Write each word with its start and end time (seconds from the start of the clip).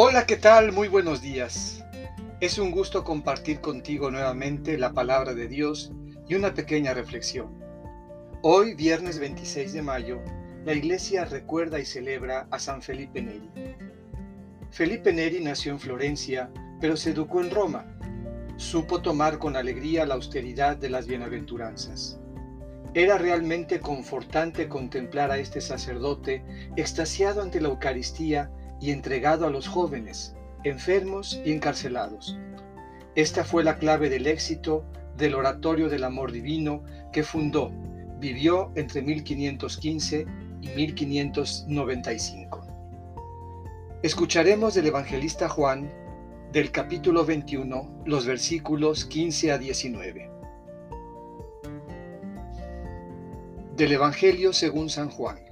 Hola, 0.00 0.26
¿qué 0.26 0.36
tal? 0.36 0.70
Muy 0.70 0.86
buenos 0.86 1.20
días. 1.22 1.84
Es 2.38 2.60
un 2.60 2.70
gusto 2.70 3.02
compartir 3.02 3.60
contigo 3.60 4.12
nuevamente 4.12 4.78
la 4.78 4.92
palabra 4.92 5.34
de 5.34 5.48
Dios 5.48 5.90
y 6.28 6.36
una 6.36 6.54
pequeña 6.54 6.94
reflexión. 6.94 7.48
Hoy, 8.42 8.74
viernes 8.74 9.18
26 9.18 9.72
de 9.72 9.82
mayo, 9.82 10.20
la 10.64 10.74
iglesia 10.74 11.24
recuerda 11.24 11.80
y 11.80 11.84
celebra 11.84 12.46
a 12.52 12.60
San 12.60 12.80
Felipe 12.80 13.20
Neri. 13.20 13.50
Felipe 14.70 15.12
Neri 15.12 15.40
nació 15.40 15.72
en 15.72 15.80
Florencia, 15.80 16.48
pero 16.80 16.96
se 16.96 17.10
educó 17.10 17.40
en 17.40 17.50
Roma. 17.50 17.84
Supo 18.56 19.02
tomar 19.02 19.40
con 19.40 19.56
alegría 19.56 20.06
la 20.06 20.14
austeridad 20.14 20.76
de 20.76 20.90
las 20.90 21.08
bienaventuranzas. 21.08 22.20
Era 22.94 23.18
realmente 23.18 23.80
confortante 23.80 24.68
contemplar 24.68 25.32
a 25.32 25.38
este 25.38 25.60
sacerdote 25.60 26.44
extasiado 26.76 27.42
ante 27.42 27.60
la 27.60 27.66
Eucaristía 27.66 28.52
y 28.80 28.90
entregado 28.90 29.46
a 29.46 29.50
los 29.50 29.68
jóvenes, 29.68 30.34
enfermos 30.64 31.40
y 31.44 31.52
encarcelados. 31.52 32.38
Esta 33.14 33.44
fue 33.44 33.64
la 33.64 33.78
clave 33.78 34.10
del 34.10 34.26
éxito 34.26 34.84
del 35.16 35.34
Oratorio 35.34 35.88
del 35.88 36.04
Amor 36.04 36.30
Divino 36.32 36.84
que 37.12 37.24
fundó, 37.24 37.72
vivió 38.20 38.70
entre 38.76 39.02
1515 39.02 40.26
y 40.60 40.68
1595. 40.68 42.66
Escucharemos 44.02 44.74
del 44.74 44.86
evangelista 44.86 45.48
Juan 45.48 45.90
del 46.52 46.70
capítulo 46.70 47.24
21 47.24 48.02
los 48.06 48.24
versículos 48.26 49.04
15 49.04 49.52
a 49.52 49.58
19. 49.58 50.30
Del 53.76 53.92
Evangelio 53.92 54.52
según 54.52 54.88
San 54.88 55.10
Juan. 55.10 55.47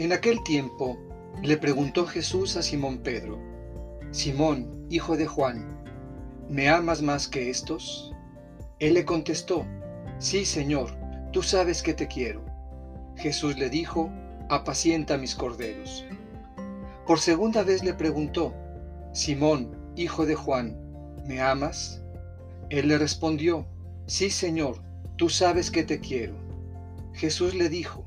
En 0.00 0.14
aquel 0.14 0.42
tiempo 0.42 0.98
le 1.42 1.58
preguntó 1.58 2.06
Jesús 2.06 2.56
a 2.56 2.62
Simón 2.62 3.00
Pedro, 3.00 3.38
Simón, 4.12 4.86
hijo 4.88 5.18
de 5.18 5.26
Juan, 5.26 5.84
¿me 6.48 6.70
amas 6.70 7.02
más 7.02 7.28
que 7.28 7.50
estos? 7.50 8.10
Él 8.78 8.94
le 8.94 9.04
contestó, 9.04 9.66
Sí, 10.18 10.46
Señor, 10.46 10.96
tú 11.32 11.42
sabes 11.42 11.82
que 11.82 11.92
te 11.92 12.08
quiero. 12.08 12.42
Jesús 13.16 13.58
le 13.58 13.68
dijo, 13.68 14.10
apacienta 14.48 15.18
mis 15.18 15.34
corderos. 15.34 16.06
Por 17.06 17.18
segunda 17.18 17.62
vez 17.62 17.84
le 17.84 17.92
preguntó, 17.92 18.54
Simón, 19.12 19.76
hijo 19.96 20.24
de 20.24 20.34
Juan, 20.34 20.78
¿me 21.26 21.42
amas? 21.42 22.02
Él 22.70 22.88
le 22.88 22.96
respondió, 22.96 23.66
Sí, 24.06 24.30
Señor, 24.30 24.80
tú 25.16 25.28
sabes 25.28 25.70
que 25.70 25.84
te 25.84 26.00
quiero. 26.00 26.36
Jesús 27.12 27.54
le 27.54 27.68
dijo, 27.68 28.06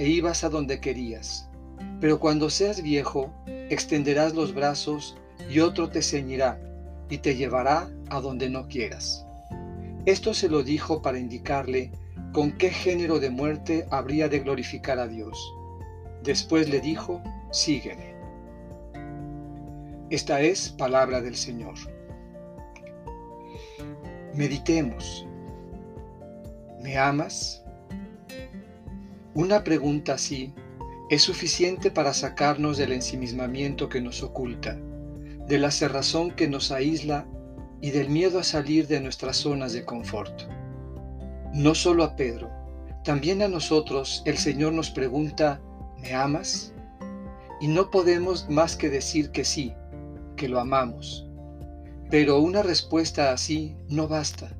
e 0.00 0.08
ibas 0.08 0.44
a 0.44 0.48
donde 0.48 0.80
querías. 0.80 1.46
Pero 2.00 2.18
cuando 2.18 2.48
seas 2.48 2.82
viejo, 2.82 3.30
extenderás 3.68 4.34
los 4.34 4.54
brazos 4.54 5.18
y 5.50 5.60
otro 5.60 5.90
te 5.90 6.00
ceñirá 6.00 6.58
y 7.10 7.18
te 7.18 7.36
llevará 7.36 7.90
a 8.08 8.20
donde 8.22 8.48
no 8.48 8.66
quieras. 8.66 9.26
Esto 10.06 10.32
se 10.32 10.48
lo 10.48 10.62
dijo 10.62 11.02
para 11.02 11.18
indicarle 11.18 11.92
con 12.32 12.52
qué 12.52 12.70
género 12.70 13.20
de 13.20 13.28
muerte 13.28 13.86
habría 13.90 14.30
de 14.30 14.38
glorificar 14.38 14.98
a 14.98 15.06
Dios. 15.06 15.38
Después 16.22 16.70
le 16.70 16.80
dijo, 16.80 17.22
sígueme. 17.52 18.14
Esta 20.08 20.40
es 20.40 20.70
palabra 20.70 21.20
del 21.20 21.36
Señor. 21.36 21.74
Meditemos. 24.34 25.26
¿Me 26.80 26.96
amas? 26.96 27.62
Una 29.34 29.62
pregunta 29.62 30.14
así 30.14 30.52
es 31.08 31.22
suficiente 31.22 31.92
para 31.92 32.12
sacarnos 32.12 32.78
del 32.78 32.92
ensimismamiento 32.92 33.88
que 33.88 34.00
nos 34.00 34.24
oculta, 34.24 34.76
de 35.46 35.58
la 35.58 35.70
cerrazón 35.70 36.32
que 36.32 36.48
nos 36.48 36.72
aísla 36.72 37.28
y 37.80 37.90
del 37.90 38.08
miedo 38.08 38.40
a 38.40 38.44
salir 38.44 38.88
de 38.88 39.00
nuestras 39.00 39.36
zonas 39.36 39.72
de 39.72 39.84
confort. 39.84 40.42
No 41.52 41.76
solo 41.76 42.02
a 42.02 42.16
Pedro, 42.16 42.50
también 43.04 43.40
a 43.42 43.48
nosotros 43.48 44.22
el 44.24 44.36
Señor 44.36 44.72
nos 44.72 44.90
pregunta, 44.90 45.60
¿me 46.00 46.12
amas? 46.12 46.74
Y 47.60 47.68
no 47.68 47.90
podemos 47.90 48.48
más 48.48 48.74
que 48.74 48.90
decir 48.90 49.30
que 49.30 49.44
sí, 49.44 49.74
que 50.36 50.48
lo 50.48 50.58
amamos. 50.58 51.28
Pero 52.10 52.40
una 52.40 52.62
respuesta 52.62 53.32
así 53.32 53.76
no 53.88 54.08
basta 54.08 54.56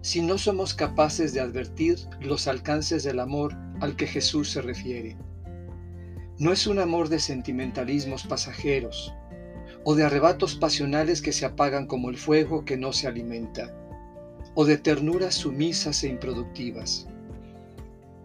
si 0.00 0.22
no 0.22 0.38
somos 0.38 0.74
capaces 0.74 1.34
de 1.34 1.40
advertir 1.40 1.98
los 2.20 2.46
alcances 2.46 3.02
del 3.02 3.20
amor 3.20 3.54
al 3.80 3.96
que 3.96 4.06
Jesús 4.06 4.50
se 4.50 4.62
refiere. 4.62 5.16
No 6.38 6.52
es 6.52 6.66
un 6.66 6.78
amor 6.78 7.08
de 7.08 7.18
sentimentalismos 7.18 8.24
pasajeros 8.24 9.12
o 9.84 9.94
de 9.94 10.04
arrebatos 10.04 10.54
pasionales 10.54 11.22
que 11.22 11.32
se 11.32 11.46
apagan 11.46 11.86
como 11.86 12.10
el 12.10 12.16
fuego 12.16 12.64
que 12.64 12.76
no 12.76 12.92
se 12.92 13.06
alimenta, 13.06 13.74
o 14.54 14.64
de 14.64 14.76
ternuras 14.76 15.34
sumisas 15.34 16.02
e 16.04 16.08
improductivas. 16.08 17.08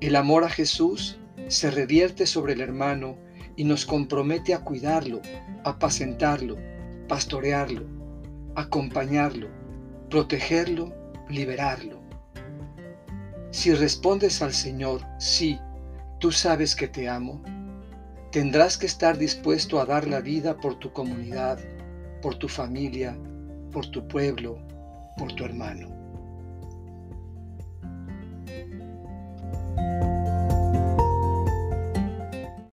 El 0.01 0.15
amor 0.15 0.43
a 0.43 0.49
Jesús 0.49 1.19
se 1.47 1.71
revierte 1.71 2.25
sobre 2.25 2.53
el 2.53 2.61
hermano 2.61 3.17
y 3.55 3.63
nos 3.63 3.85
compromete 3.85 4.53
a 4.53 4.59
cuidarlo, 4.59 5.21
apacentarlo, 5.63 6.57
pastorearlo, 7.07 7.85
acompañarlo, 8.55 9.47
protegerlo, 10.09 10.93
liberarlo. 11.29 12.02
Si 13.53 13.71
respondes 13.71 14.41
al 14.41 14.51
Señor, 14.51 15.01
sí, 15.19 15.59
tú 16.19 16.31
sabes 16.31 16.75
que 16.75 16.87
te 16.87 17.07
amo, 17.07 17.39
tendrás 18.31 18.79
que 18.79 18.87
estar 18.87 19.15
dispuesto 19.15 19.79
a 19.79 19.85
dar 19.85 20.07
la 20.07 20.21
vida 20.21 20.57
por 20.57 20.79
tu 20.79 20.91
comunidad, 20.91 21.59
por 22.23 22.33
tu 22.33 22.47
familia, 22.47 23.15
por 23.71 23.85
tu 23.91 24.07
pueblo, 24.07 24.57
por 25.19 25.33
tu 25.33 25.45
hermano. 25.45 26.02